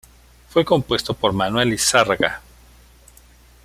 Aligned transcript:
Fue 0.49 0.65
compuesto 0.65 1.13
por 1.13 1.31
Manuel 1.31 1.69
Lizárraga. 1.69 2.41